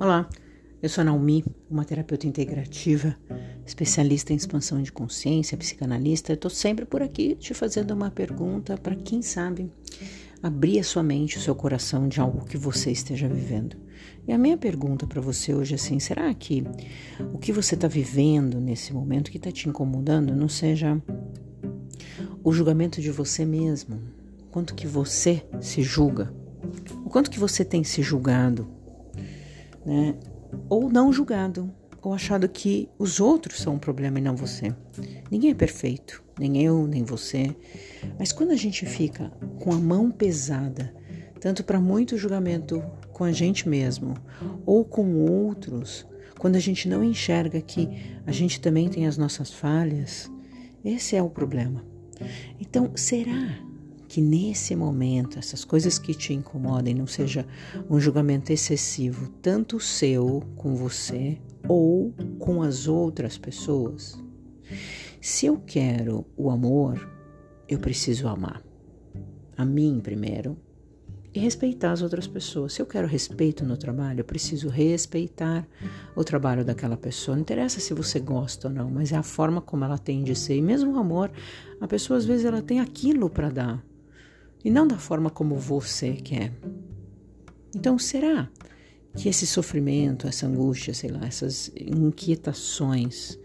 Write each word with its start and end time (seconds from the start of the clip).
Olá, 0.00 0.26
eu 0.82 0.88
sou 0.88 1.02
a 1.02 1.04
Naomi, 1.04 1.44
uma 1.70 1.84
terapeuta 1.84 2.26
integrativa, 2.26 3.14
especialista 3.66 4.32
em 4.32 4.36
expansão 4.36 4.80
de 4.80 4.90
consciência, 4.90 5.58
psicanalista. 5.58 6.32
Estou 6.32 6.50
sempre 6.50 6.86
por 6.86 7.02
aqui 7.02 7.34
te 7.34 7.52
fazendo 7.52 7.90
uma 7.90 8.10
pergunta 8.10 8.78
para 8.78 8.96
quem 8.96 9.20
sabe 9.20 9.70
abrir 10.42 10.78
a 10.78 10.84
sua 10.84 11.02
mente, 11.02 11.36
o 11.36 11.40
seu 11.42 11.54
coração 11.54 12.08
de 12.08 12.18
algo 12.18 12.46
que 12.46 12.56
você 12.56 12.90
esteja 12.90 13.28
vivendo. 13.28 13.76
E 14.26 14.32
a 14.32 14.38
minha 14.38 14.56
pergunta 14.56 15.06
para 15.06 15.20
você 15.20 15.52
hoje 15.52 15.72
é 15.72 15.76
assim: 15.76 16.00
será 16.00 16.32
que 16.32 16.64
o 17.34 17.36
que 17.36 17.52
você 17.52 17.74
está 17.74 17.86
vivendo 17.86 18.58
nesse 18.58 18.94
momento 18.94 19.30
que 19.30 19.36
está 19.36 19.52
te 19.52 19.68
incomodando 19.68 20.34
não 20.34 20.48
seja 20.48 20.98
o 22.42 22.50
julgamento 22.54 23.02
de 23.02 23.10
você 23.10 23.44
mesmo? 23.44 24.00
Quanto 24.50 24.74
que 24.74 24.86
você 24.86 25.44
se 25.60 25.82
julga? 25.82 26.32
O 27.04 27.10
quanto 27.10 27.30
que 27.30 27.38
você 27.38 27.66
tem 27.66 27.84
se 27.84 28.00
julgado? 28.00 28.79
Né? 29.90 30.14
Ou 30.68 30.88
não 30.88 31.12
julgado, 31.12 31.68
ou 32.00 32.14
achado 32.14 32.48
que 32.48 32.88
os 32.96 33.18
outros 33.18 33.58
são 33.58 33.74
um 33.74 33.78
problema 33.78 34.20
e 34.20 34.22
não 34.22 34.36
você. 34.36 34.72
Ninguém 35.28 35.50
é 35.50 35.54
perfeito, 35.54 36.22
nem 36.38 36.62
eu, 36.62 36.86
nem 36.86 37.02
você. 37.02 37.54
Mas 38.16 38.30
quando 38.30 38.52
a 38.52 38.56
gente 38.56 38.86
fica 38.86 39.32
com 39.58 39.72
a 39.72 39.78
mão 39.78 40.10
pesada, 40.12 40.94
tanto 41.40 41.64
para 41.64 41.80
muito 41.80 42.16
julgamento 42.16 42.80
com 43.12 43.24
a 43.24 43.32
gente 43.32 43.68
mesmo 43.68 44.14
ou 44.64 44.84
com 44.84 45.24
outros, 45.28 46.06
quando 46.38 46.54
a 46.54 46.60
gente 46.60 46.88
não 46.88 47.02
enxerga 47.02 47.60
que 47.60 47.88
a 48.24 48.32
gente 48.32 48.60
também 48.60 48.88
tem 48.88 49.08
as 49.08 49.18
nossas 49.18 49.52
falhas, 49.52 50.30
esse 50.84 51.16
é 51.16 51.22
o 51.22 51.28
problema. 51.28 51.84
Então, 52.60 52.92
será 52.94 53.58
que 54.10 54.20
nesse 54.20 54.74
momento 54.74 55.38
essas 55.38 55.64
coisas 55.64 55.96
que 55.96 56.12
te 56.12 56.34
incomodem 56.34 56.92
não 56.96 57.06
seja 57.06 57.46
um 57.88 58.00
julgamento 58.00 58.52
excessivo, 58.52 59.28
tanto 59.40 59.78
seu 59.78 60.42
com 60.56 60.74
você 60.74 61.38
ou 61.68 62.12
com 62.40 62.60
as 62.60 62.88
outras 62.88 63.38
pessoas. 63.38 64.20
Se 65.20 65.46
eu 65.46 65.62
quero 65.64 66.26
o 66.36 66.50
amor, 66.50 67.08
eu 67.68 67.78
preciso 67.78 68.26
amar 68.26 68.60
a 69.56 69.64
mim 69.64 70.00
primeiro 70.02 70.56
e 71.32 71.38
respeitar 71.38 71.92
as 71.92 72.02
outras 72.02 72.26
pessoas. 72.26 72.72
Se 72.72 72.82
eu 72.82 72.86
quero 72.86 73.06
respeito 73.06 73.64
no 73.64 73.76
trabalho, 73.76 74.22
eu 74.22 74.24
preciso 74.24 74.68
respeitar 74.68 75.64
o 76.16 76.24
trabalho 76.24 76.64
daquela 76.64 76.96
pessoa. 76.96 77.36
Não 77.36 77.42
interessa 77.42 77.78
se 77.78 77.94
você 77.94 78.18
gosta 78.18 78.66
ou 78.66 78.74
não, 78.74 78.90
mas 78.90 79.12
é 79.12 79.16
a 79.16 79.22
forma 79.22 79.60
como 79.60 79.84
ela 79.84 79.98
tem 79.98 80.24
de 80.24 80.34
ser. 80.34 80.56
E 80.56 80.62
mesmo 80.62 80.94
o 80.94 80.98
amor, 80.98 81.30
a 81.80 81.86
pessoa 81.86 82.18
às 82.18 82.24
vezes 82.24 82.44
ela 82.44 82.60
tem 82.60 82.80
aquilo 82.80 83.30
para 83.30 83.50
dar 83.50 83.89
e 84.64 84.70
não 84.70 84.86
da 84.86 84.98
forma 84.98 85.30
como 85.30 85.56
você 85.56 86.12
quer. 86.12 86.52
Então, 87.74 87.98
será 87.98 88.48
que 89.16 89.28
esse 89.28 89.46
sofrimento, 89.46 90.26
essa 90.26 90.46
angústia, 90.46 90.94
sei 90.94 91.10
lá, 91.10 91.24
essas 91.26 91.70
inquietações 91.76 93.38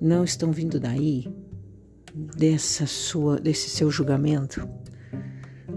não 0.00 0.24
estão 0.24 0.52
vindo 0.52 0.80
daí, 0.80 1.28
dessa 2.14 2.86
sua, 2.86 3.38
desse 3.38 3.70
seu 3.70 3.90
julgamento? 3.90 4.68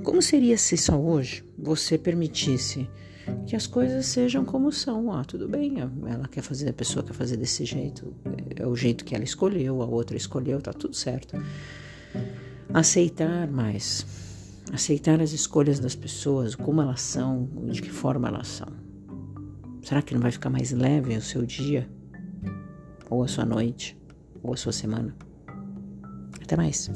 Como 0.03 0.21
seria 0.21 0.57
se 0.57 0.77
só 0.77 0.99
hoje 0.99 1.43
você 1.57 1.97
permitisse 1.97 2.87
que 3.47 3.55
as 3.55 3.65
coisas 3.65 4.05
sejam 4.05 4.45
como 4.45 4.71
são? 4.71 5.11
Ah, 5.11 5.23
tudo 5.23 5.47
bem, 5.47 5.77
ela 5.79 6.27
quer 6.27 6.41
fazer, 6.41 6.69
a 6.69 6.73
pessoa 6.73 7.03
quer 7.03 7.13
fazer 7.13 7.37
desse 7.37 7.65
jeito, 7.65 8.13
é 8.55 8.67
o 8.67 8.75
jeito 8.75 9.03
que 9.03 9.15
ela 9.15 9.23
escolheu, 9.23 9.81
a 9.81 9.85
outra 9.85 10.15
escolheu, 10.15 10.61
tá 10.61 10.71
tudo 10.71 10.95
certo. 10.95 11.35
Aceitar 12.71 13.47
mais 13.47 14.05
aceitar 14.73 15.21
as 15.21 15.31
escolhas 15.31 15.79
das 15.79 15.95
pessoas, 15.95 16.55
como 16.55 16.81
elas 16.81 17.01
são, 17.01 17.49
de 17.69 17.81
que 17.81 17.89
forma 17.89 18.27
elas 18.27 18.47
são. 18.47 18.67
Será 19.81 20.01
que 20.01 20.13
não 20.13 20.21
vai 20.21 20.31
ficar 20.31 20.49
mais 20.49 20.71
leve 20.71 21.15
o 21.15 21.21
seu 21.21 21.45
dia? 21.45 21.89
Ou 23.09 23.23
a 23.23 23.27
sua 23.27 23.45
noite? 23.45 23.97
Ou 24.41 24.53
a 24.53 24.57
sua 24.57 24.71
semana? 24.71 25.15
Até 26.41 26.55
mais. 26.55 26.91